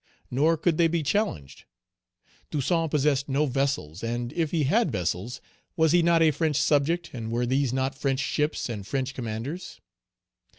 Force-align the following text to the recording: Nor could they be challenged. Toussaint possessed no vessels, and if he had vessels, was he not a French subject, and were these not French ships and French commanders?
Nor 0.31 0.57
could 0.57 0.79
they 0.79 0.87
be 0.87 1.03
challenged. 1.03 1.65
Toussaint 2.49 2.89
possessed 2.89 3.29
no 3.29 3.45
vessels, 3.45 4.01
and 4.03 4.33
if 4.33 4.49
he 4.49 4.63
had 4.63 4.91
vessels, 4.91 5.41
was 5.77 5.91
he 5.91 6.01
not 6.01 6.23
a 6.23 6.31
French 6.31 6.55
subject, 6.55 7.11
and 7.13 7.29
were 7.31 7.45
these 7.45 7.71
not 7.71 7.93
French 7.93 8.19
ships 8.19 8.67
and 8.67 8.87
French 8.87 9.13
commanders? 9.13 9.79